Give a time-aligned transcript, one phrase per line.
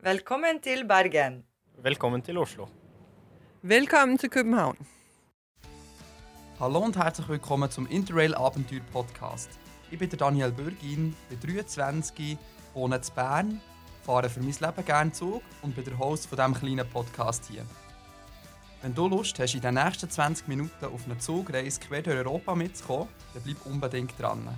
[0.00, 1.44] Velkommen til Bergen.
[1.82, 2.68] Velkommen til Oslo.
[3.62, 4.76] Willkommen zu København.
[6.60, 9.50] Hallo und herzlich willkommen zum Interrail Abenteuer Podcast.
[9.90, 12.38] Ich bin der Daniel Bürgin, bin 23,
[12.74, 13.60] wohne in Bern,
[14.04, 17.66] fahre für mein Leben gerne Zug und bin der Host von diesem kleinen Podcast hier.
[18.82, 22.54] Wenn du Lust hast, in den nächsten 20 Minuten auf eine Zugreise quer durch Europa
[22.54, 24.48] mitzukommen, dann bleib unbedingt dran.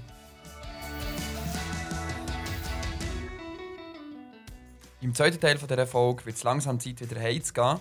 [5.02, 7.80] Im zweiten Teil dieser Folge wird es langsam Zeit, wieder heimzugehen.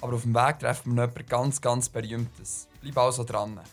[0.00, 2.66] Aber auf dem Weg treffen wir noch jemanden ganz, ganz Berühmtes.
[2.80, 3.54] Bleib also dran.
[3.54, 3.64] Nein.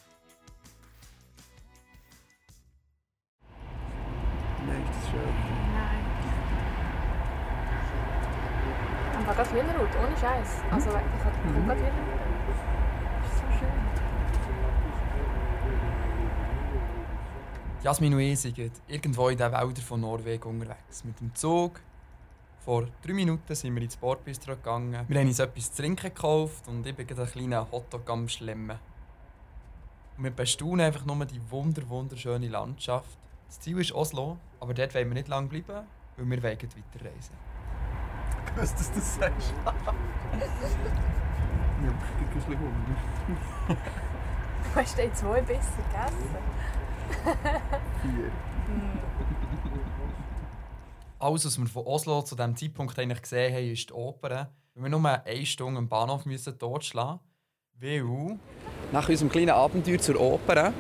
[9.26, 10.49] Aber ganz Hühnerhaut, ohne Scheiß.
[10.70, 11.05] Also, ich habe
[11.66, 11.80] gerade Hühnerhaut.
[13.23, 13.73] Das ist so schön.
[17.82, 21.04] Jasmin und ich sind irgendwo in den Wäldern von Norwegen unterwegs.
[21.04, 21.80] Mit dem Zug.
[22.67, 25.05] Vor drei Minuten sind wir ins Sportbistro gegangen.
[25.07, 28.27] Wir haben uns etwas zu trinken gekauft und ich bin gerade einen kleinen Hotdog am
[28.27, 28.77] Schlemmen.
[30.18, 33.18] Und wir bestaunen einfach nur die wunder wunderschöne Landschaft.
[33.48, 37.35] Das Ziel ist Oslo, aber dort wollen wir nicht lange bleiben, weil wir wollen weiterreisen.
[38.57, 39.54] Was dass du das sagst.
[39.65, 39.71] ja,
[40.34, 42.98] ich krieg ein bisschen Hunger.
[43.70, 46.35] Du hast den zwei besser gegessen.
[48.01, 48.29] Vier.
[51.20, 54.51] Alles, was wir von Oslo zu diesem Zeitpunkt eigentlich gesehen haben, ist die Oper.
[54.76, 57.20] Wir nur eine Stunde am Bahnhof müssen totschlagen
[57.82, 58.40] mussten.
[58.91, 60.73] Nach unserem kleinen Abenteuer zur Oper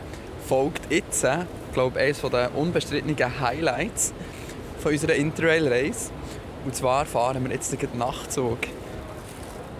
[0.47, 4.13] folgt jetzt, äh, glaube ich, eines der unbestrittenen Highlights
[4.77, 6.11] von unserer Interrail-Reise.
[6.65, 8.59] Und zwar fahren wir jetzt den Nachtzug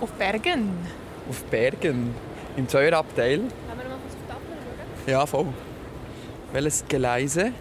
[0.01, 0.71] Auf Bergen.
[1.29, 2.15] auf Bergen
[2.55, 3.37] im Zweierabteil.
[3.37, 4.45] Können wir mal kurz auf die Tafel
[5.05, 5.11] schauen?
[5.13, 5.53] Ja, voll.
[6.51, 7.51] Welches Gleise?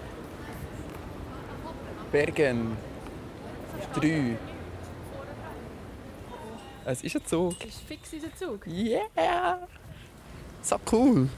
[2.11, 2.86] Bergen.
[3.97, 4.37] Drei.
[6.85, 7.59] Es ist ein Zug.
[7.59, 8.67] Das ist fix unser Zug.
[8.67, 9.67] Yeah!
[10.63, 11.29] So cool!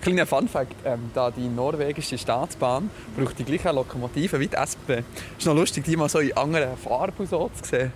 [0.00, 5.04] Kleiner Funfact: ähm, da die norwegische Staatsbahn braucht die gleichen Lokomotiven wie die SP.
[5.38, 7.92] Ist noch lustig, die mal so in anderen Farben so zu sehen.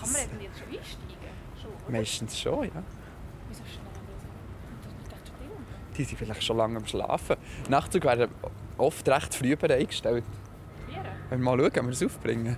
[0.00, 1.32] Kann man denn jetzt schon einsteigen?
[1.62, 1.92] Schon?
[1.92, 2.82] Meistens schon, ja.
[3.48, 3.62] Wieso.
[5.96, 7.36] Die sind vielleicht schon lange am Schlafen.
[7.70, 8.28] Nachtzug werden
[8.76, 10.24] oft recht früh bereitgestellt.
[11.34, 12.56] Wenn wir mal schauen, ob wir es aufbringen.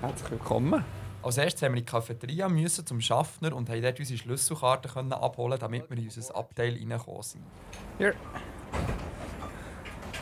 [0.00, 0.84] Herzlich willkommen.
[1.24, 4.88] Als erstes haben wir in die Cafeteria müssen zum Schaffner und haben dort unsere Schlüsselkarte
[4.90, 7.42] können abholen, damit wir in unser Abteil reingekommen sind.
[7.98, 8.14] Hier.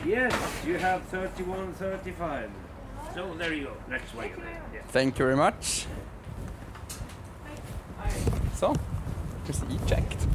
[0.07, 0.33] Yes,
[0.67, 2.49] you have 31, 35.
[3.15, 3.73] So there you go.
[3.91, 4.31] Next way.
[4.73, 4.83] Yeah.
[4.95, 5.87] Thank you very much.
[8.55, 8.73] So,
[9.45, 10.27] wir sind eingecheckt.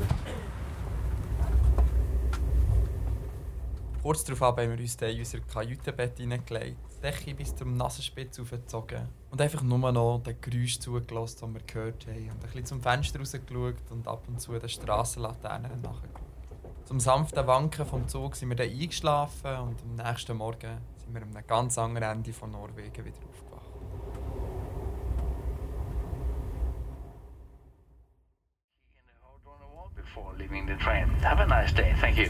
[4.04, 9.08] Kurz darauf haben wir uns in unser Kajütenbett hineingelegt, die Decke bis zum Nasenspitz aufgezogen
[9.32, 12.18] und einfach nur noch den Geräusch zugelassen, die wir gehört haben.
[12.18, 16.22] Und ein bisschen zum Fenster rausgeschaut und ab und zu den Strassenlaternen nachgeschaut.
[16.84, 21.22] Zum sanften Wanken vom Zug sind wir dann eingeschlafen und am nächsten Morgen sind wir
[21.22, 23.64] am ganz anderen Ende von Norwegen wieder aufgewacht.
[29.96, 31.08] Before leaving the train.
[31.24, 31.96] Have a nice day.
[32.02, 32.30] Thank you.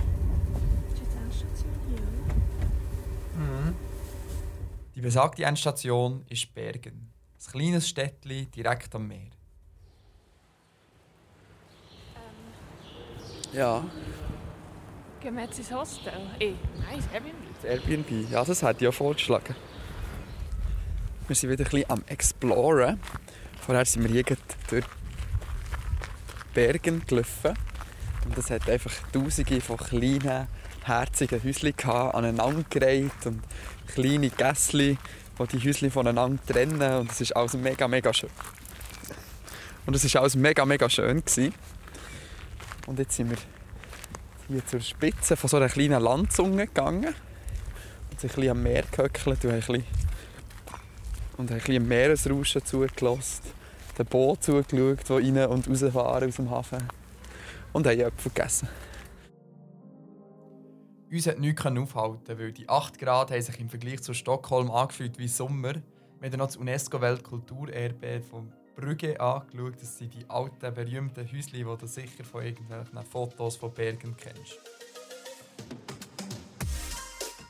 [4.93, 7.12] Die besagte Endstation ist Bergen.
[7.36, 9.32] Ein kleines Städtchen direkt am Meer.
[13.52, 13.84] Ja,
[15.20, 16.12] Gehen wir jetzt ins Hostel?
[16.40, 17.36] Eh, nein, ins Airbnb.
[17.56, 18.32] das Airbnb.
[18.32, 19.56] Ja, das ich ja vorgeschlagen.
[21.28, 23.00] Wir sind wieder ein bisschen am Exploren.
[23.62, 24.86] Vorher sind wir hier gerade durch
[26.54, 27.54] Bergen gelaufen.
[28.26, 30.48] Und es hat einfach tausende von kleinen,
[30.88, 33.42] herzigen Häuschen gehabt, aneinandergereiht und
[33.88, 34.98] kleine Gässchen,
[35.40, 37.00] die die Häuschen voneinander trennen.
[37.00, 38.30] Und es ist alles mega, mega schön.
[39.86, 41.24] Und es war alles mega, mega schön.
[41.24, 41.54] Gewesen.
[42.88, 43.38] Und jetzt sind wir
[44.48, 47.16] hier zur Spitze von so einer kleinen Landzunge gegangen.
[48.12, 49.86] Und sind ein bisschen am Meer gehöckelt und haben ein bisschen,
[51.38, 53.42] und Meeresrauschen zugelassen.
[53.98, 56.84] Den Boot zugeschaut, die rein und rausfahren aus dem Hafen.
[57.74, 58.68] Und haben Äpfel gegessen.
[61.14, 65.20] Uns hat nichts aufhalten, weil die 8 Grad haben sich im Vergleich zu Stockholm angefühlt
[65.20, 65.76] wie Sommer.
[66.20, 69.76] Wir haben noch das UNESCO-Weltkulturerbe von Brügge angeschaut.
[69.80, 74.58] Das sind die alten, berühmten Häuschen, die du sicher von irgendwelchen Fotos von Bergen kennst.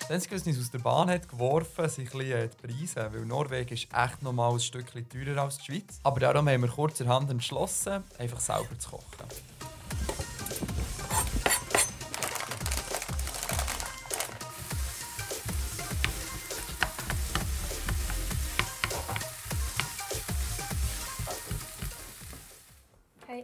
[0.02, 3.10] Das Einzige, was uns aus der Bahn hat geworfen sind ein bisschen äh, die Preise,
[3.14, 6.02] weil Norwegen ist echt noch mal ein Stückchen teurer als die Schweiz.
[6.04, 9.53] Aber darum haben wir kurzerhand entschlossen, einfach selber zu kochen.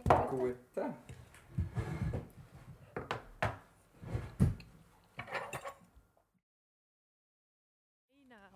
[0.04, 0.94] Gute.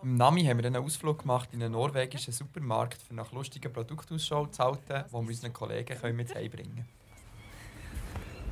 [0.03, 3.73] Im Nami haben wir dann einen Ausflug gemacht in einen norwegischen Supermarkt, um nach lustigen
[3.73, 6.89] Produktausschau zu halten, die wir unseren Kollegen können mit heimbringen können.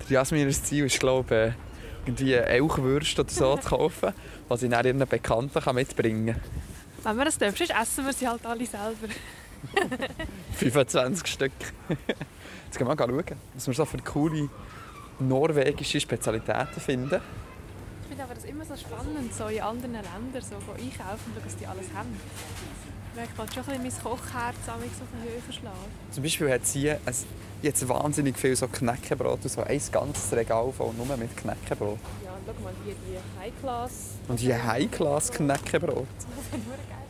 [0.09, 4.13] Jasminers Ziel ist, glaube ich, irgendwie Elchwürste oder so zu kaufen,
[4.49, 6.41] was sie dann ihren Bekannten kann mitbringen
[7.03, 9.09] Wenn wir das dürfen, essen wir sie halt alle selber.
[9.75, 9.99] Kann.
[10.55, 11.53] 25 Stück.
[12.67, 14.49] Jetzt gehen wir mal schauen, was wir so für coole
[15.19, 17.21] norwegische Spezialitäten finden.
[18.03, 21.57] Ich finde aber das immer so spannend, so in anderen Ländern so einkaufen und was
[21.57, 22.19] die alles haben.
[23.15, 25.77] Ich kann schon ein bisschen mein Kochherz so von Höhe schlagen.
[26.11, 26.99] Zum Beispiel hat sie ein,
[27.61, 31.99] jetzt wahnsinnig viel so Knäckebrot so ein ganzes Regal voll nur mit Knäckebrot.
[32.25, 33.93] Ja, und schau mal hier die High-Class.
[34.29, 36.07] Und hier High-Class-Knäckebrot.
[36.17, 37.02] Das ist nur geil.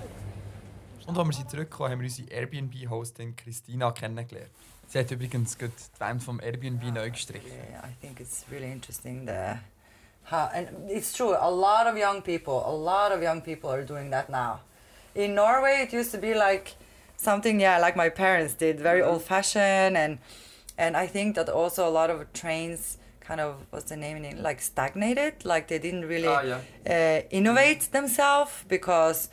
[1.06, 4.50] Und als wir sie zurückkamen, haben wir unsere Airbnb-Hostin Christina kennengelernt.
[4.88, 7.50] Sie hat übrigens gerade die Wände vom Airbnb neu gestrichen.
[7.50, 9.58] Yeah, I think it's really interesting the
[10.30, 11.34] how and it's true.
[11.34, 14.60] A lot of young people, a lot of young people are doing that now.
[15.14, 16.74] In Norway, it used to be like
[17.16, 20.18] something, yeah, like my parents did, very old-fashioned, and
[20.78, 24.42] and I think that also a lot of trains kind of what's the name in
[24.42, 26.60] like stagnated, like they didn't really Ah, yeah.
[26.86, 29.28] uh, innovate themselves because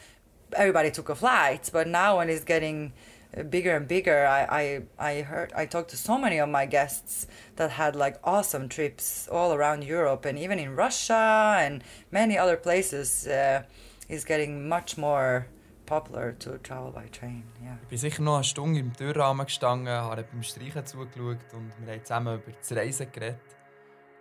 [0.56, 1.70] everybody took a flight.
[1.72, 2.94] But now when it's getting
[3.38, 6.66] uh, bigger and bigger, I, I, I heard I talked to so many of my
[6.66, 12.38] guests that had like awesome trips all around Europe and even in Russia and many
[12.38, 13.28] other places.
[13.28, 13.64] Uh,
[14.10, 15.46] is getting much more
[15.86, 17.44] popular to travel by train.
[17.64, 17.78] Yeah.
[17.84, 21.94] Ich bin sicher noch eine Stunde im Türrahmen gestanden, habe beim Streichen zugeschaut und wir
[21.94, 23.40] haben zusammen über das Reisen geredet.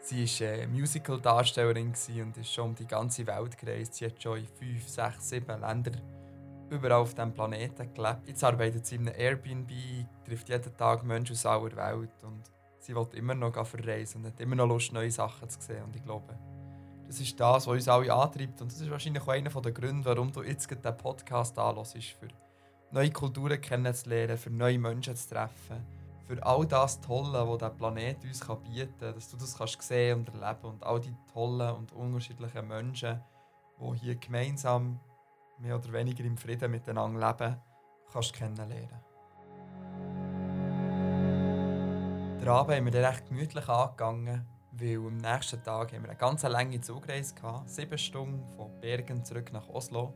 [0.01, 1.93] Sie war äh, Musical-Darstellerin
[2.23, 3.95] und ist schon um die ganze Welt gereist.
[3.95, 6.01] Sie hat schon in fünf, sechs, sieben Ländern
[6.71, 8.27] überall auf diesem Planeten gelebt.
[8.27, 9.71] Jetzt arbeitet sie in einem Airbnb,
[10.25, 12.43] trifft jeden Tag Menschen aus aller Welt und
[12.79, 15.85] sie will immer noch verreisen und hat immer noch Lust, neue Sachen zu sehen.
[15.85, 16.39] Und ich glaube,
[17.07, 18.61] das ist das, was uns alle antreibt.
[18.61, 22.29] Und das ist wahrscheinlich auch einer der Gründe, warum du jetzt diesen Podcast anhörst, für
[22.91, 25.85] neue Kulturen kennenzulernen, für neue Menschen zu treffen,
[26.27, 29.81] für all das Tolle, was der Planet uns kann bieten kann, dass du das kannst
[29.83, 33.21] sehen und erleben und all die tollen und unterschiedlichen Menschen,
[33.81, 35.01] die hier gemeinsam
[35.59, 37.57] mehr oder weniger im Frieden miteinander leben,
[38.13, 39.09] kannst kennenlernen.
[42.41, 46.19] Den Abend haben wir dann recht gemütlich angegangen, weil am nächsten Tag haben wir eine
[46.19, 50.15] ganz lange Zugreise gehabt, sieben Stunden von Bergen zurück nach Oslo.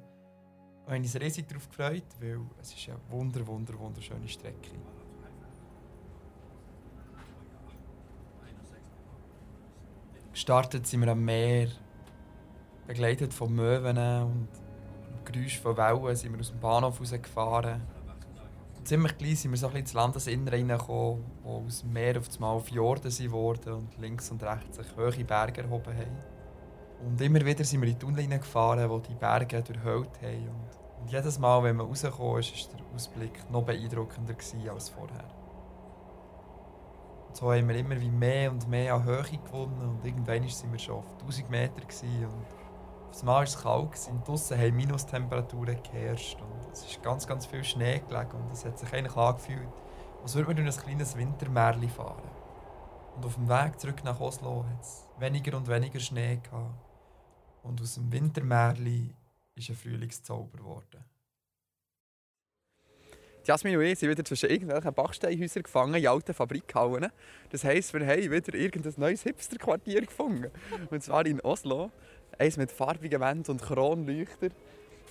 [0.86, 4.70] Und haben uns riesig darauf gefreut, weil es ist eine wunder, wunder, wunderschöne Strecke.
[10.32, 11.68] Gestartet sind wir am Meer,
[12.86, 14.48] begleitet von Möwen und
[15.24, 17.82] Geräusch von Wellen sind wir aus dem Bahnhof rausgefahren.
[18.84, 22.58] Ziemlich gleich sind wir so ein ins Landesinnere reingekommen, wo aus dem Meer auf einmal
[22.60, 26.16] Fjorde sind worden und links und rechts sich hohe Berge erhoben haben.
[27.06, 30.48] Und immer wieder sind wir in Tunnel hineingefahren, die die Berge durchhüllt haben.
[30.48, 34.34] Und, und jedes Mal, wenn man rausgekommen ist, war der Ausblick noch beeindruckender
[34.72, 35.24] als vorher.
[37.28, 40.72] Und so haben wir immer wie mehr und mehr an Höhe gewonnen und irgendwann sind
[40.72, 42.61] wir schon auf 1000 Meter und
[43.12, 47.44] auf einmal war es kalt und draussen haben Minustemperaturen geherrscht und es ist ganz, ganz
[47.44, 49.68] viel Schnee gelegen und es hat sich eigentlich angefühlt,
[50.22, 52.30] als würde man durch ein kleines Wintermärchen fahren.
[53.14, 56.74] Und auf dem Weg zurück nach Oslo hat es weniger und weniger Schnee gehabt
[57.62, 59.14] und aus dem Wintermärchen
[59.56, 61.04] ist ein Frühlingszauber geworden.
[63.44, 67.10] Jasmin und ich sind wieder zwischen irgendwelchen Backsteinhäusern gefangen in alten Fabrikhallen.
[67.50, 70.50] Das heisst, wir haben wieder irgendein neues Hipsterquartier gefunden.
[70.90, 71.90] Und zwar in Oslo.
[72.38, 74.48] Eins mit farbigen Wänden und Kronleuchter.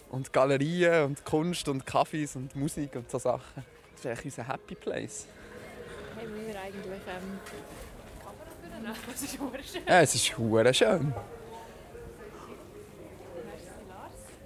[0.09, 3.63] Und Galerien und Kunst und Kaffees und Musik und so Sachen.
[3.93, 5.27] Das ist eigentlich unser Happy Place.
[6.15, 7.39] Haben wir eigentlich ähm,
[8.19, 9.05] Kamera führen?
[9.07, 9.81] Das ist schön.
[9.87, 11.13] Ja, es ist hure schön.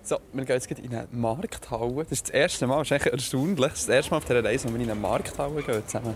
[0.03, 2.03] So, wir gehen jetzt in eine Markthalle.
[2.03, 3.72] Das ist das erste Mal, das ist eigentlich erstaunlich.
[3.72, 6.15] Das ist das erste Mal auf dieser Reise, wo wir in eine Markthalle gehen zusammen.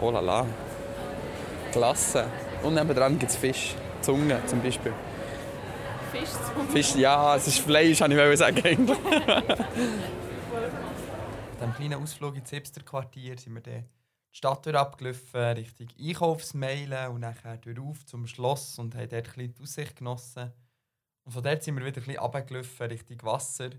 [0.00, 0.46] Oh la la.
[1.74, 2.30] Klasse.
[2.62, 3.74] Und nebenan gibt es Fisch.
[4.00, 4.92] Zunge zum Beispiel.
[6.12, 8.64] Fisch zum Fisch, ja, es ist Fleisch, habe ich wollte sagen.
[8.64, 8.98] eigentlich.
[11.58, 17.22] Nach diesem kleinen Ausflug ins Hipsterquartier sind wir dann die Stadt abgelaufen, Richtung Einkaufsmeilen und
[17.22, 20.52] nachher durch zum Schloss und haben dort ein bisschen die Aussicht genossen.
[21.24, 23.70] Und von dort sind wir wieder ein bisschen runtergelaufen Richtung Wasser,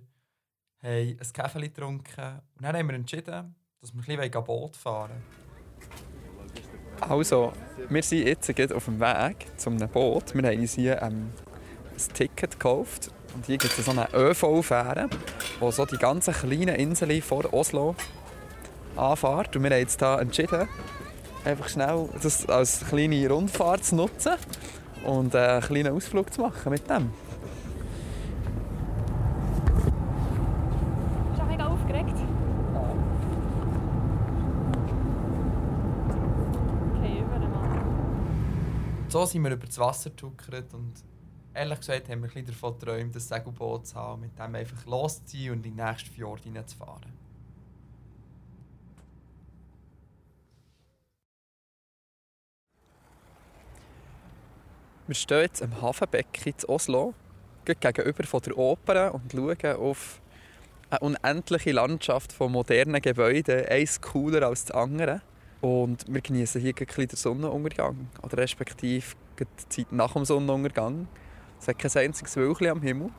[0.83, 5.11] haben ein Kaffee getrunken und dann haben wir entschieden, dass wir ein bisschen Boot fahren
[5.11, 5.44] wollen.
[7.01, 7.51] Also,
[7.89, 10.33] wir sind jetzt auf dem Weg zu einem Boot.
[10.33, 11.31] Wir haben uns hier ähm,
[11.93, 13.11] ein Ticket gekauft.
[13.35, 15.09] Und hier gibt es so eine ÖV-Fähre,
[15.61, 17.95] die so die ganzen kleinen Inseln vor Oslo
[18.95, 19.55] anfährt.
[19.55, 20.67] Und wir haben jetzt hier entschieden,
[21.43, 24.33] einfach schnell das als kleine Rundfahrt zu nutzen
[25.05, 27.11] und äh, einen kleinen Ausflug zu machen mit dem.
[31.29, 32.15] Bist du auch mega aufgeregt?
[36.97, 37.69] Okay, über einmal.
[39.25, 40.93] So sind wir über das Wasser getuckert und
[41.55, 45.65] ehrlich gesagt haben wir davon geträumt, ein Segelboot zu haben, mit dem einfach loszuziehen und
[45.65, 47.11] in den nächsten Fjord hineinzufahren.
[55.07, 57.15] Wir stehen jetzt am Hafenbecken in Oslo,
[57.65, 60.21] gegenüber von der Oper und schauen auf
[60.91, 65.23] eine unendliche Landschaft von modernen Gebäuden, eins cooler als das andere.
[65.65, 71.07] Und wir genießen hier ein den Sonnenuntergang, oder respektive die Zeit nach dem Sonnenuntergang.
[71.59, 73.09] Es hat kein einziges Wölkchen am Himmel.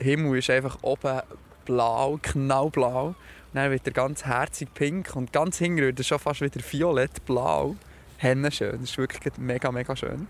[0.00, 1.20] Der Himmel ist einfach oben
[1.64, 3.06] blau, knallblau.
[3.06, 3.16] Und
[3.52, 7.76] dann wird er ganz herzig pink und ganz hinten wird er schon fast wieder violett-blau.
[8.16, 10.26] Hennenschön, das ist wirklich mega, mega schön.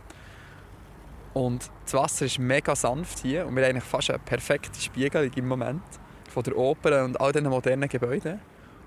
[1.33, 5.33] Und das Wasser ist mega sanft hier und wir haben eigentlich fast eine perfekte Spiegelung
[5.37, 5.81] im Moment
[6.29, 8.41] von der Oper und all diesen modernen Gebäuden.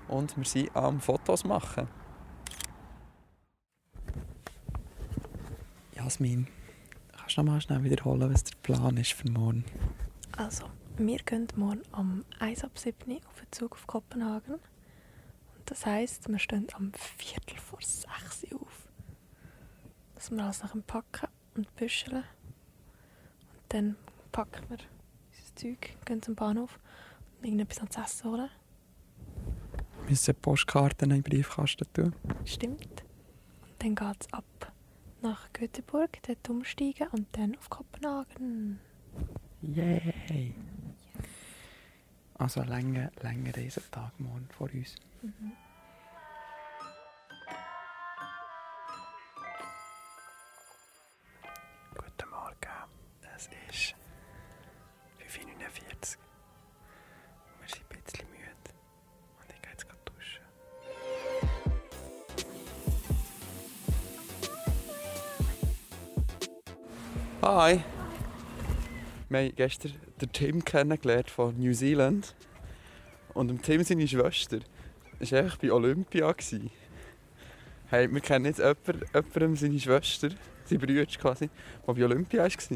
[0.06, 1.88] Und wir sind am Fotos machen.
[6.06, 6.46] Jasmin,
[7.18, 9.64] kannst du noch mal schnell wiederholen, was der Plan ist für morgen?
[10.36, 10.66] Also,
[10.98, 14.54] wir gehen morgen am 1 ab 7 Uhr auf den Zug auf Kopenhagen.
[14.54, 14.60] Und
[15.64, 18.88] das heisst, wir stehen am Viertel vor 6 Uhr auf.
[20.14, 22.18] Dass wir alles nach dem Packen und Büscheln.
[22.18, 23.96] Und dann
[24.30, 26.78] packen wir unser Zeug, gehen zum Bahnhof
[27.38, 28.50] und irgendetwas ans Essen holen.
[30.02, 32.14] Wir müssen Postkarten in den Briefkasten tun.
[32.44, 33.02] Stimmt.
[33.62, 34.44] Und dann geht es ab
[35.26, 38.78] nach Göteborg, dort umsteigen und dann auf Kopenhagen.
[39.60, 40.54] Yay!
[42.34, 44.94] Also ein langer, langer Reisetag morgen vor uns.
[45.20, 45.52] Guten
[67.56, 67.82] Hi!
[69.30, 72.34] Wir haben gestern den Tim kennengelernt von New Zealand.
[73.32, 74.58] Und Tim seine Schwester
[75.18, 76.34] war einfach bei Olympia.
[77.86, 80.28] Hey, wir kennen jetzt jemanden, jemandem seine Schwester,
[80.66, 81.48] seine Brüder quasi,
[81.86, 82.48] der bei Olympia war.
[82.48, 82.68] Das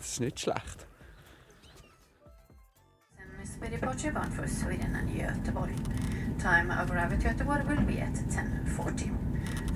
[0.00, 0.88] ist nicht schlecht.
[4.12, 5.70] Bound for Sweden and Göteborg.
[6.40, 9.29] Time of arrival to Göteborg will be at 10.40.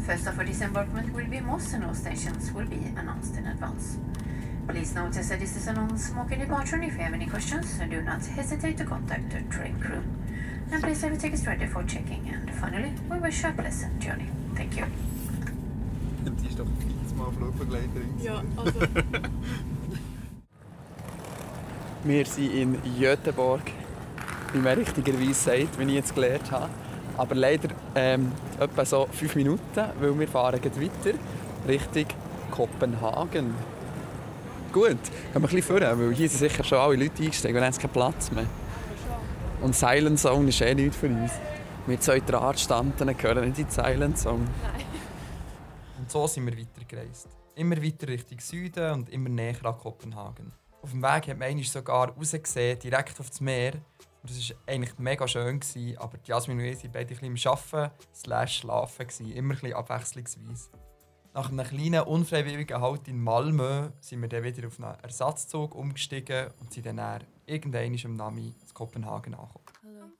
[0.07, 3.97] First of for disembarkment will be Moss and all stations will be announced in advance.
[4.69, 8.03] Please notice that this is a non-smoking departure and if you have any questions, do
[8.03, 10.03] not hesitate to contact the train crew.
[10.71, 12.29] And please have your tickets ready for checking.
[12.29, 14.29] And finally, we wish you a pleasant journey.
[14.55, 14.85] Thank you.
[16.25, 16.67] Die ist doch
[17.05, 18.09] x-mal Flugbegleiterin.
[18.23, 18.81] Ja, also.
[22.05, 23.73] Wir sind in Göteborg,
[24.53, 26.69] wie man richtigerweise sagt, wie ich jetzt gelernt habe.
[27.17, 31.19] Aber leider ähm, etwa so fünf Minuten, weil wir fahren gleich weiter
[31.69, 32.07] Richtung
[32.51, 33.55] Kopenhagen.
[34.73, 35.01] Gut, gehen
[35.33, 37.81] wir ein bisschen vorne, weil hier sind sicher schon alle Leute eingestiegen und haben jetzt
[37.81, 38.47] keinen Platz mehr.
[39.61, 41.31] Und Silent Zone ist eh nichts für uns.
[41.87, 44.47] Wir zwei Drahtstanden gehören nicht in die Silent Zone.
[45.99, 47.29] Und so sind wir weitergereist.
[47.55, 50.53] Immer weiter Richtung Süden und immer näher an Kopenhagen.
[50.83, 53.75] Auf dem Weg hat man sogar rausgesehen, direkt auf das Meer.
[54.25, 57.35] Und das war eigentlich mega schön, gewesen, aber die Jasmin und ich waren beide ein
[57.35, 59.07] bisschen Arbeiten slash Schlafen.
[59.07, 60.71] Gewesen, immer ein abwechslungsweise.
[61.35, 66.47] Nach einem kleinen unfreiwilligen Halt in Malmö sind wir dann wieder auf einen Ersatzzug umgestiegen
[66.59, 70.15] und sind dann, dann irgendwann am Nami in Kopenhagen angekommen.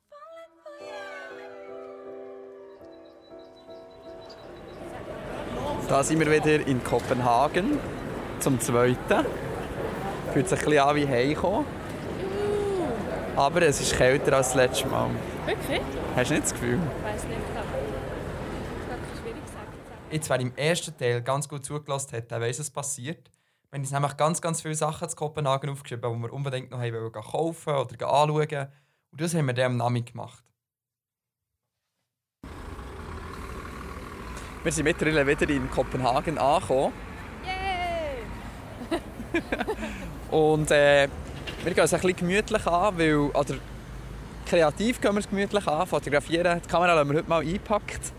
[5.89, 7.79] Da sind wir wieder in Kopenhagen
[8.39, 9.25] zum zweiten.
[10.35, 11.84] Fühlt sich ein bisschen an wie heimkommen.
[13.37, 15.11] Aber es ist kälter als das letzte Mal.
[15.45, 15.81] Wirklich?
[16.15, 16.79] Hast du nicht das Gefühl?
[16.79, 17.67] Ich weiß nicht, aber
[18.89, 19.69] das ist schwierig gesagt.
[20.13, 23.29] Jetzt, wer im ersten Teil ganz gut zugelassen hat, der weiss, was passiert.
[23.71, 26.79] Wir haben uns nämlich ganz, ganz viele Sachen zu Kopenhagen aufgeschrieben, die wir unbedingt noch
[26.79, 28.69] haben kaufen oder anschauen.
[29.11, 30.45] Und das haben wir dann am Nami gemacht.
[34.63, 36.93] Wir sind mittlerweile wieder in Kopenhagen angekommen.
[37.45, 39.01] Yay!
[40.31, 41.09] Und äh,
[41.65, 43.55] wir gehen es ein bisschen gemütlich an, weil, oder
[44.47, 46.61] kreativ gehen wir es gemütlich an, fotografieren.
[46.65, 48.13] Die Kamera haben wir heute mal eingepackt.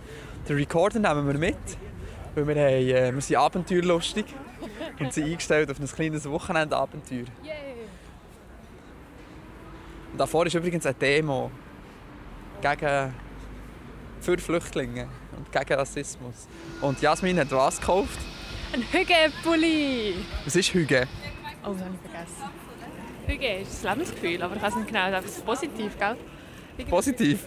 [0.48, 1.58] Den Recorder nehmen wir mit,
[2.36, 4.26] weil wir, haben, äh, wir sind abenteuerlustig.
[5.00, 7.26] und sind eingestellt auf ein kleines Wochenendabenteuer.
[10.12, 11.52] Und davor ist übrigens eine Demo
[12.62, 13.14] gegen
[14.22, 16.48] für Flüchtlinge und gegen Rassismus.
[16.82, 18.18] Und Jasmin hat was gekauft?
[18.74, 20.16] Ein Hügge-Pulli.
[20.46, 21.08] Was ist Hüge?
[21.66, 22.44] Oh, das habe ich vergessen.
[23.28, 26.16] Hügge ist das Lebensgefühl, aber ich weiß nicht genau, das ist positiv, gell?
[26.78, 27.46] Irgendwie- Positiv?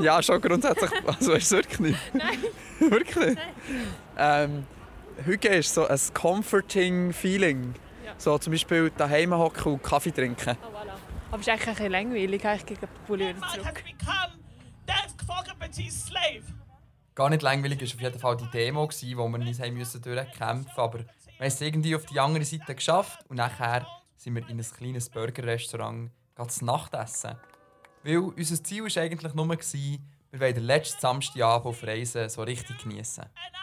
[0.00, 0.90] Ja, schon grundsätzlich.
[1.06, 1.98] Also ist es wirklich nicht.
[2.14, 2.38] Nein.
[2.90, 3.38] wirklich?
[4.18, 4.66] Ähm,
[5.24, 7.74] Hüge ist so ein comforting Feeling.
[8.04, 8.12] Ja.
[8.18, 10.56] So zum Beispiel daheim hocken und Kaffee trinken.
[10.62, 10.92] Oh, voilà.
[11.30, 12.44] Aber es ist eigentlich ein bisschen langweilig.
[12.44, 13.82] Ich wieder man has zurück.
[17.14, 18.88] Gar nicht langweilig war auf jeden Fall die Demo, wo
[19.28, 20.80] wir uns durchkämpfen mussten.
[20.80, 20.98] Aber
[21.38, 24.64] wir haben es irgendwie auf die andere Seite geschafft und nachher sind wir in ein
[24.64, 27.36] kleines Burgerrestaurant gerade zu Nacht essen.
[28.02, 32.42] Weil unser Ziel war eigentlich nur, gewesen, wir wollen den letzten Samstagabend auf Reisen so
[32.42, 33.24] richtig genießen.
[33.24, 33.56] Right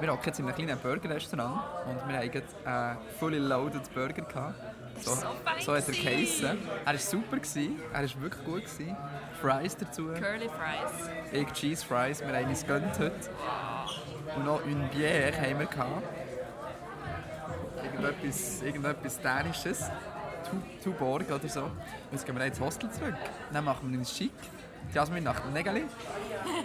[0.00, 4.22] Wir hocken jetzt in einem kleinen Burgerrestaurant und wir hatten einen fully loaded Burger.
[4.22, 4.81] Gehabt.
[5.04, 5.16] So,
[5.60, 6.58] so hat er geheissen.
[6.84, 7.80] Er war super, gewesen.
[7.92, 8.62] er war wirklich gut.
[8.64, 8.96] Gewesen.
[9.40, 10.06] Fries dazu.
[10.12, 11.10] Curly Fries.
[11.32, 13.12] Egg Cheese Fries, wir haben uns gönnt heute.
[14.36, 16.02] Und noch une Bière haben wir gehabt.
[17.82, 19.90] Irgendetwas, irgendetwas Dänisches.
[20.48, 21.70] Tu- Tuborg oder so.
[22.10, 23.14] Jetzt gehen wir ins Hostel zurück.
[23.52, 24.32] Dann machen wir uns schick.
[24.94, 25.84] Jasmin nach dem Nägeli.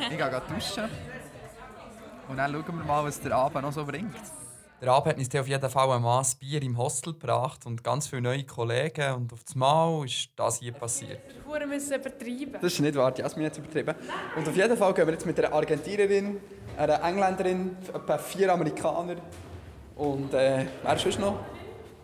[0.10, 0.90] Ich gehe duschen.
[2.28, 4.16] Und dann schauen wir mal, was der Abend noch so bringt.
[4.80, 8.08] Der Abend hat uns auf jeden Fall ein Maß Bier im Hostel gebracht und ganz
[8.08, 9.14] viele neue Kollegen.
[9.16, 11.20] Und auf das Mal ist das hier passiert.
[11.52, 12.54] Wir müssen übertreiben.
[12.62, 13.96] Das ist nicht wahr, Jasmin hat es übertrieben.
[14.36, 16.40] Und auf jeden Fall gehen wir jetzt mit einer Argentinerin,
[16.78, 19.16] einer Engländerin, etwa vier Amerikaner
[19.96, 21.40] und äh, wer ist sonst noch?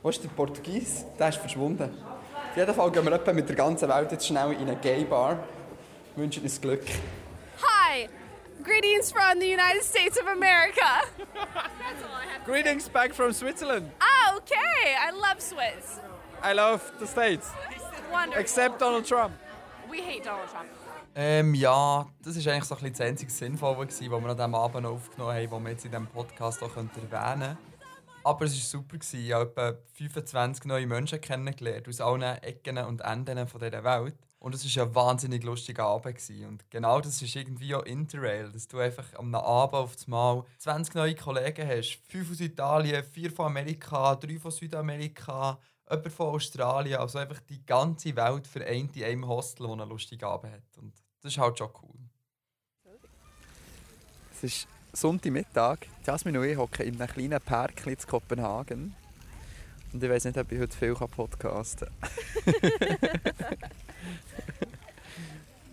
[0.01, 1.05] Wo ist der Portugies?
[1.19, 1.91] Der ist verschwunden.
[2.49, 5.43] Auf jeden Fall gehen wir etwa mit der ganzen Welt jetzt schnell in eine Gay-Bar.
[6.15, 6.83] Wünschen uns Glück.
[7.61, 8.09] Hi!
[8.63, 11.01] Greetings from the United States of America.
[12.45, 13.91] Greetings back from Switzerland.
[13.99, 14.95] Ah, okay.
[14.97, 15.99] I love Swiss.
[16.41, 17.51] I love the States,
[18.11, 18.77] Wonderful.
[18.77, 19.33] Donald Trump.
[19.89, 20.69] We hate Donald Trump.
[21.15, 24.37] Ähm, ja, das war eigentlich so ein bisschen das einzige Sinnvolle, gewesen, was wir an
[24.37, 27.57] diesem Abend aufgenommen haben, was wir jetzt in diesem Podcast auch erwähnen können.
[28.23, 28.97] Aber es war super.
[28.97, 29.25] gewesen.
[29.25, 34.15] Ich habe etwa 25 neue Menschen kennengelernt, aus allen Ecken und Enden von dieser Welt.
[34.43, 36.17] Und es war ein wahnsinnig lustiger Abend.
[36.17, 36.45] Gewesen.
[36.45, 40.43] Und genau das ist irgendwie auch Interrail, dass du einfach am Abend auf das Mal
[40.57, 42.01] 20 neue Kollegen hast.
[42.09, 45.57] Fünf aus Italien, vier von Amerika, drei von Südamerika,
[45.89, 46.99] jemand von Australien.
[46.99, 50.77] Also einfach die ganze Welt vereint in einem Hostel, das einen lustigen Abend hat.
[50.77, 52.91] Und das ist halt schon cool.
[54.33, 55.87] Es ist Sonntagmittag.
[56.05, 58.93] Jasmin und ich hocken in einem kleinen Park in Kopenhagen.
[59.93, 63.59] Und ich weiß nicht, ob ich heute viel podcasten kann.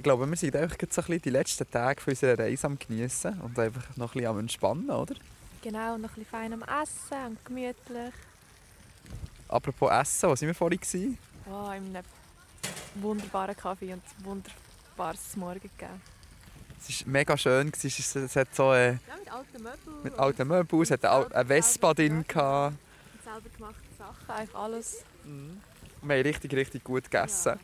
[0.01, 2.67] ich glaube, wir sind einfach jetzt so ein bisschen die letzten Tage von unserer Reise
[2.67, 5.15] am Geniessen und einfach noch ein bisschen am Entspannen, oder?
[5.61, 8.15] Genau, noch ein bisschen fein am Essen und gemütlich.
[9.47, 11.19] Apropos Essen, wo waren wir vorhin?
[11.45, 12.05] Oh, in einem
[12.95, 16.01] wunderbaren Kaffee und wunderbares Morgen gegeben.
[16.81, 17.71] Es war mega schön.
[17.77, 20.03] Es es hat so äh, Ja, mit alten Möbeln.
[20.03, 22.25] mit alten Möbeln, es hat eine, eine Vespa drin.
[22.27, 22.73] selber
[23.55, 25.05] gemachte Sachen, einfach alles.
[25.25, 27.59] Wir haben richtig, richtig gut gegessen.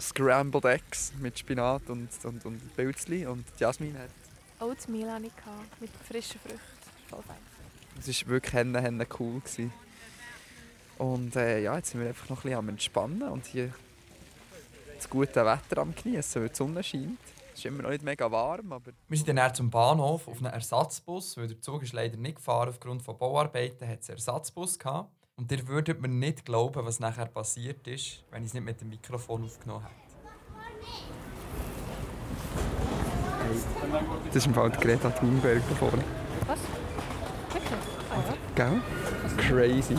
[0.00, 3.26] Scrambled Eggs mit Spinat und, und, und Pilzli.
[3.26, 4.10] Und Jasmin hat
[4.60, 6.60] Oatmeal hatte ich, gehabt, mit frischen Früchten.
[7.08, 7.36] Voll fein.
[7.98, 9.40] Es war wirklich henne, henne cool.
[9.40, 9.72] Gewesen.
[10.98, 13.72] Und äh, ja, jetzt sind wir einfach noch ein bisschen am Entspannen und hier
[14.96, 17.20] das gute Wetter am Genießen, weil die Sonne scheint.
[17.52, 20.52] Es ist immer noch nicht mega warm, aber Wir sind dann zum Bahnhof auf einem
[20.52, 24.78] Ersatzbus, weil der Zug ist leider nicht gefahren aufgrund von Bauarbeiten, hat es einen Ersatzbus
[24.78, 25.10] gehabt.
[25.38, 28.80] Und ihr würdet mir nicht glauben, was nachher passiert ist, wenn ich es nicht mit
[28.80, 29.94] dem Mikrofon aufgenommen hätte.
[34.26, 36.04] das ist im Fall Greta Thunberg da vorne.
[36.46, 36.58] Was?
[37.52, 37.72] Wirklich?
[38.10, 38.34] Ah ja.
[38.56, 38.82] Gell?
[39.48, 39.94] Crazy.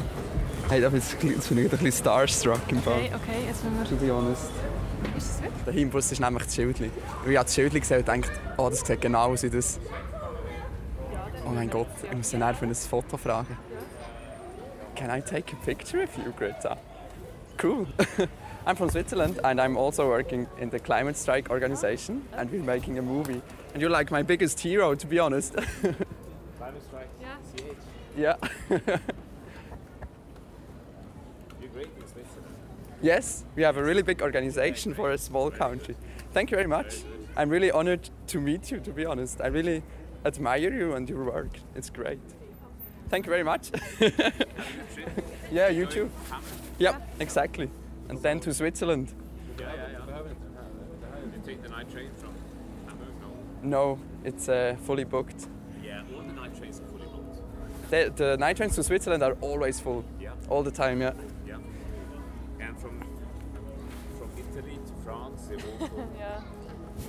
[0.68, 2.94] Hey, das ist- das finde ich ein bisschen starstruck im Fall.
[2.96, 3.86] Okay, okay, jetzt müssen wir...
[3.90, 4.52] To be honest.
[5.18, 5.64] Ist es wirklich?
[5.90, 6.92] Der ist nämlich das Schildli.
[7.24, 9.80] Und ich habe das Schildli gesehen und dachte, oh, das sieht genau aus wie das.
[11.46, 13.58] Oh mein Gott, ich muss den für ein Foto fragen.
[15.00, 16.78] Can I take a picture of you, Greta?
[17.56, 17.88] Cool.
[18.66, 22.98] I'm from Switzerland and I'm also working in the climate strike organization and we're making
[22.98, 23.42] a movie.
[23.72, 25.54] And you're like my biggest hero, to be honest.
[26.58, 27.08] Climate strike.
[27.22, 27.38] Ja.
[28.18, 28.36] yeah.
[31.62, 32.56] You're great in Switzerland.
[33.02, 35.96] Yes, we have a really big organization for a small country.
[36.34, 37.04] Thank you very much.
[37.38, 39.40] I'm really honored to meet you, to be honest.
[39.40, 39.82] I really
[40.26, 41.58] admire you and your work.
[41.74, 42.20] It's great.
[43.10, 43.72] Thank you very much.
[45.52, 46.12] yeah, you too.
[46.78, 47.70] Yep, exactly.
[48.08, 49.14] And then to Switzerland.
[49.60, 50.22] Yeah, yeah, yeah.
[51.34, 52.34] You take the night train from
[52.86, 53.08] Hamburg,
[53.64, 53.70] no?
[53.70, 55.48] No, it's uh, fully booked.
[55.84, 56.04] Yeah.
[56.16, 57.90] All the night trains are fully booked.
[57.90, 60.06] The, the night trains to Switzerland are always full.
[60.20, 60.34] Yeah.
[60.48, 61.14] All the time, yeah.
[61.48, 61.58] Yeah.
[62.60, 63.00] And from
[64.20, 66.14] from Italy to France, they're all full.
[66.20, 66.42] Yeah.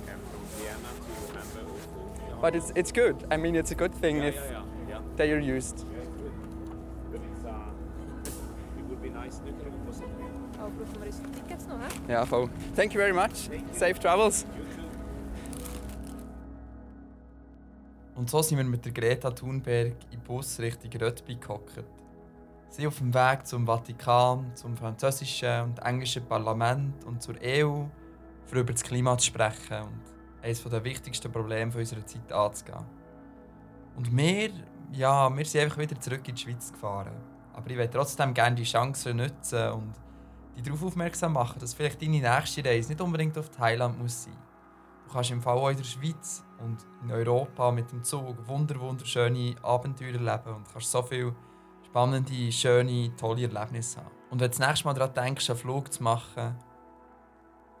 [0.07, 2.41] And from Vienna to Hamburg, all full.
[2.41, 3.23] But it's, it's good.
[3.29, 4.70] I mean, it's a good thing yeah, if yeah, yeah, yeah.
[5.21, 5.85] They are used.
[7.13, 7.49] Uh,
[8.77, 10.09] it would be nice if it wasn't.
[12.07, 12.49] Ja, voll.
[12.75, 13.49] Thank you very much.
[13.71, 14.45] Safe travels.
[14.55, 14.61] You.
[18.15, 21.83] Und so sind wir mit der Greta Thunberg im Bus Richtung Rötby gehockt.
[22.69, 27.85] Sie auf dem Weg zum Vatikan, zum französischen und englischen Parlament und zur EU,
[28.45, 32.85] für über das Klima zu sprechen und eines der wichtigsten Probleme unserer Zeit anzugehen.
[33.95, 34.51] Und wir,
[34.93, 37.13] ja, wir sind einfach wieder zurück in die Schweiz gefahren.
[37.53, 39.93] Aber ich möchte trotzdem gerne die Chance nutzen und
[40.55, 44.37] dich darauf aufmerksam machen, dass vielleicht deine nächste Reise nicht unbedingt auf Thailand muss sein.
[45.05, 48.79] Du kannst im Fall auch in der Schweiz und in Europa mit dem Zug wunder
[48.79, 51.35] wunderschöne Abenteuer erleben und kannst so viele
[51.85, 54.11] spannende, schöne, tolle Erlebnisse haben.
[54.29, 56.55] Und wenn du das nächste Mal daran denkst, einen Flug zu machen,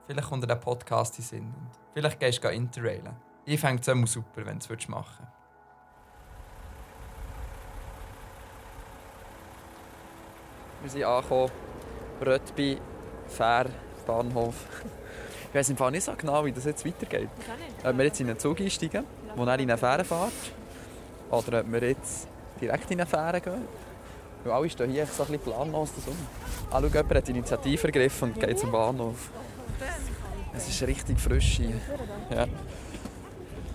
[0.05, 3.15] vielleicht kommt dir der Podcast in und vielleicht gehst du interrailen.
[3.45, 5.40] Ich fände es immer super, wenn du es machen würdest.
[10.81, 11.51] Wir sind angekommen.
[12.25, 12.77] Rötby,
[13.27, 13.65] Fähr,
[14.05, 14.55] Bahnhof.
[15.49, 17.29] Ich weiß im Fall nicht so genau, wie das jetzt weitergeht.
[17.83, 19.03] Ob wir jetzt in einen Zug einsteigen,
[19.37, 20.31] der dann in eine Fähre fährt.
[21.29, 22.27] Oder ob wir jetzt
[22.59, 23.65] direkt in eine Fähre gehen.
[24.43, 26.15] Weil alle stehen hier so ein bisschen planlos um.
[26.71, 29.29] Ah, schau, jemand hat die Initiative ergriffen und geht zum Bahnhof.
[30.55, 31.75] Es ist richtig frisch hier.
[32.29, 32.47] Ja.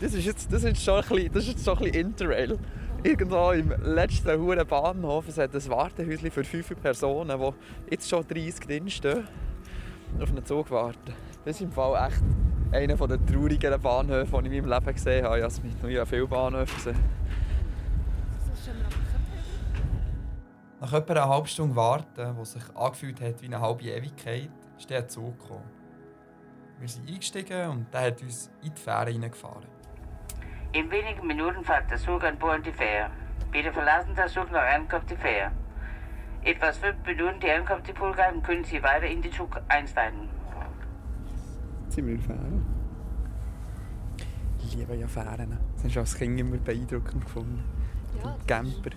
[0.00, 2.58] Das ist jetzt, das ist schon ein bisschen, das ist jetzt schon ein bisschen Interrail.
[3.06, 8.26] Irgendwo im letzten Huren Bahnhof es hat ein Wartehäuschen für fünf Personen, die jetzt schon
[8.26, 9.24] 30 drin
[10.20, 11.14] auf einen Zug warten.
[11.44, 12.20] Das ist im Fall echt
[12.72, 15.38] einer der traurigeren Bahnhöfe, die ich in meinem Leben gesehen habe.
[15.38, 16.98] Ich habe nie viele Bahnhöfe gesehen.
[20.80, 24.90] Nach etwa einer halben Stunde Warten, die sich angefühlt hat wie eine halbe Ewigkeit, ist
[24.90, 25.70] der Zug gekommen.
[26.80, 29.75] Wir sind eingestiegen und der hat uns in die Fähre hineingefahren.
[30.76, 33.10] In wenigen Minuten fährt der Zug an Bord die Fähre.
[33.50, 35.50] Bitte verlassen den Zug nach Ankunft die Fähre.
[36.42, 40.28] Etwas fünf Minuten die Ankunft die Polgheim können Sie weiter in den Zug einsteigen.
[41.96, 42.66] In Fähren.
[44.62, 45.58] Ich liebe ja Fähren.
[45.76, 47.64] Das habe ich als Kind immer beeindruckend gefunden.
[48.22, 48.90] Ja, Die Camper.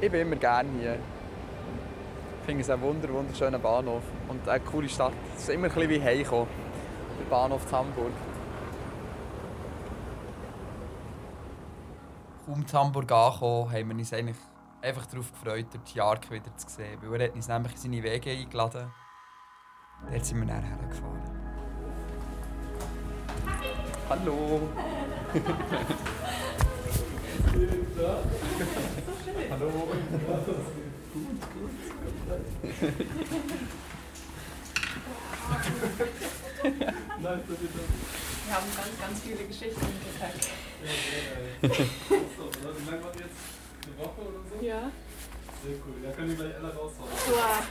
[0.00, 0.94] Ich bin immer gerne hier.
[0.94, 5.12] Ich finde es ein wunder, wunderschöner Bahnhof und eine coole Stadt.
[5.36, 6.46] Es ist immer ein bisschen wie heimkommen.
[7.18, 8.12] Der Bahnhof zu Hamburg.
[12.46, 14.36] Kaum zu Hamburg angekommen, haben wir uns eigentlich
[14.80, 16.98] einfach darauf gefreut, dort Jark wieder zu sehen.
[17.02, 18.92] Weil er hat uns nämlich in seine Wege eingeladen.
[20.10, 21.22] Dort sind wir dann hergefahren.
[24.08, 24.60] Hallo!
[29.60, 29.88] Hallo!
[37.22, 40.36] Wir haben ganz, ganz viele Geschichten im Gepäck.
[41.60, 41.66] Wie
[42.88, 43.38] lange ihr jetzt?
[43.84, 44.64] Eine Woche oder so?
[44.64, 44.92] Ja.
[45.64, 45.94] Sehr cool.
[46.04, 47.10] Da können wir gleich alle raushauen.
[47.10, 47.66] Wow.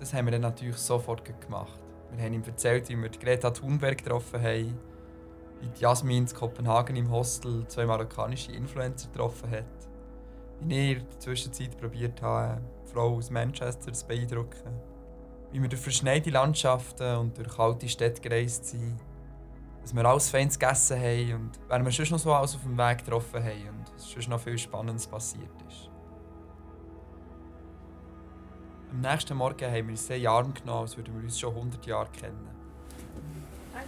[0.00, 1.78] Das haben wir dann natürlich sofort gemacht.
[2.10, 4.76] Wir haben ihm erzählt, wie wir die Greta Thunberg getroffen haben,
[5.60, 9.64] wie die Jasmin in Kopenhagen im Hostel zwei marokkanische Influencer getroffen hat,
[10.62, 12.60] wie ich in der Zwischenzeit probiert habe,
[12.92, 14.72] Frau aus Manchester zu beeindrucken,
[15.52, 18.98] wie wir durch verschneite Landschaften und durch kalte Städte gereist sind,
[19.80, 22.76] dass wir alles Feines gegessen haben und wer wir sonst noch so alles auf dem
[22.76, 25.90] Weg getroffen haben und was sonst noch viel Spannendes passiert ist.
[28.90, 31.86] Am nächsten Morgen haben wir uns sehr Arm genommen, als würden wir uns schon 100
[31.86, 32.59] Jahre kennen.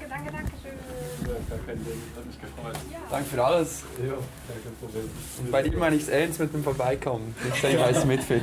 [0.09, 1.29] Danke, danke, danke schön.
[1.29, 2.03] Ja, gar kein Ding.
[2.17, 2.77] Hat mich gefreut.
[3.11, 3.85] Danke für alles.
[4.03, 4.19] Ja, gar
[4.65, 5.11] kein Problem.
[5.39, 7.35] Und bei dir meine ich es ernst mit dem Vorbeikommen.
[7.55, 8.43] Ich sehe, als mitfit.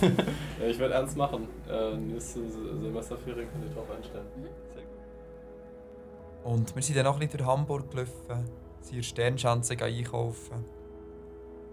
[0.00, 1.48] Ja, ich werde ernst machen.
[1.68, 4.26] Äh, nächste Se- Semesterferien könnt ihr drauf einstellen.
[4.74, 6.52] Sehr gut.
[6.52, 8.48] Und wir sind dann noch ein bisschen durch Hamburg gelaufen,
[8.80, 10.64] sind in Sternschanze einkaufen, haben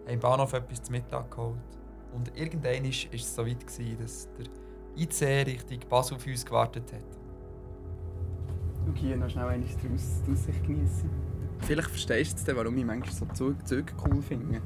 [0.08, 1.56] im Bahnhof etwas zum Mittag geholt.
[2.14, 4.46] Und irgendwann war es so weit, gewesen, dass der
[5.04, 7.27] IC Richtung Basel auf uns gewartet hat.
[8.88, 11.10] Schau hier noch schnell eines die Aus- die Aussicht genießen.
[11.60, 14.62] Vielleicht verstehst du jetzt, dann, warum ich manchmal so Züge, Züge cool finde.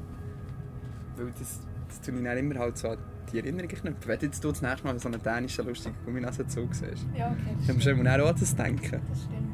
[1.16, 2.98] Weil das, das tue ich dann immer halt so an
[3.32, 4.06] die Erinnerung geknüpft.
[4.06, 7.56] Wenn jetzt du das nächste Mal so einen dänischen lustigen Gumminasenzug siehst, Ja, okay.
[7.66, 9.00] dann musst du immer auch an das denken.
[9.08, 9.48] Das stimmt.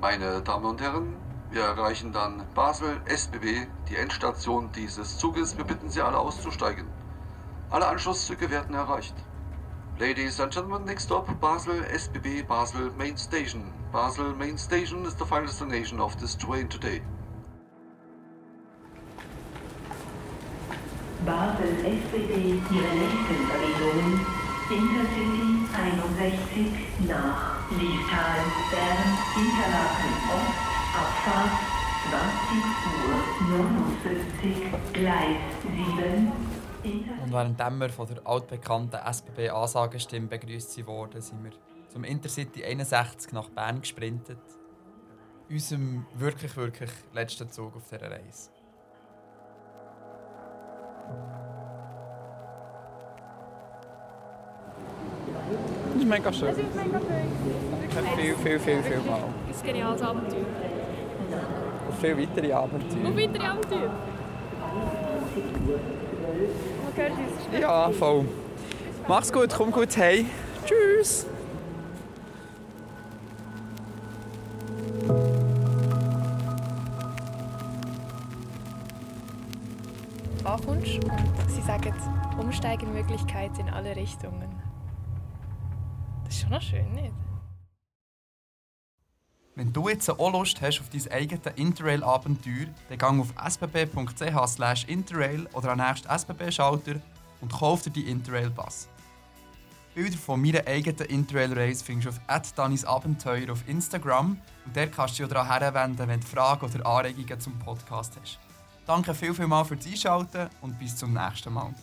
[0.00, 1.14] Meine Damen und Herren,
[1.50, 5.56] wir erreichen dann Basel SBB, die Endstation dieses Zuges.
[5.58, 6.86] Wir bitten Sie alle auszusteigen.
[7.70, 9.14] Alle Anschlusszüge werden erreicht.
[10.00, 13.70] Ladies and gentlemen, next stop Basel SBB Basel Main Station.
[13.92, 17.02] Basel Main Station is the final destination of this train today.
[21.26, 22.32] Basel SBB,
[22.72, 24.24] Ihre nächsten Verbindungen.
[24.70, 26.72] Intercity 61
[27.06, 30.56] nach Liestal, Bern, Interlaken Ost,
[30.96, 31.54] Abfahrt
[32.08, 32.64] 20
[33.04, 33.18] Uhr
[34.08, 41.52] 59, Gleis 7, Und während wir von der altbekannten SBB-Ansagestimme begrüßt wurden, sind wir
[41.88, 44.38] zum Intercity 61 nach Bern gesprintet.
[45.48, 48.50] Unserem wirklich, wirklich letzten Zug auf dieser Reise.
[55.92, 56.48] Das ist mega schön.
[56.48, 58.16] Es ist mega schön.
[58.16, 59.24] Viel, viel, viel, viel mal.
[59.24, 60.46] Ein geniales Abenteuer.
[61.88, 63.04] Und viel weitere Abenteuer.
[63.04, 63.90] Und weitere Abenteuer.
[67.60, 68.24] Ja, voll.
[69.08, 70.26] Mach's gut, komm gut hey.
[70.64, 71.26] Tschüss.
[80.80, 81.94] ankommst und sie sagen
[82.38, 84.50] Umsteigemöglichkeit in alle Richtungen.
[86.24, 87.12] Das ist schon noch schön, nicht?
[89.60, 95.46] Wenn du jetzt auch Lust hast auf dein eigenes Interrail-Abenteuer, dann gang auf sbb.ch interrail
[95.52, 96.94] oder an nächsten SBB-Schalter
[97.42, 98.88] und kauf dir die Interrail-Pass.
[99.94, 105.24] Bilder von meiner eigenen Interrail-Reise findest du auf @danisabenteuer auf Instagram und dort kannst du
[105.24, 108.38] dich daran herwenden, wenn du Fragen oder Anregungen zum Podcast hast.
[108.86, 111.74] Danke viel, viel mal fürs Einschalten und bis zum nächsten Mal.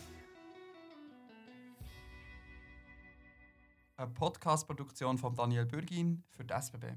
[3.96, 6.96] Eine Podcast-Produktion von Daniel Bürgin für die SBB.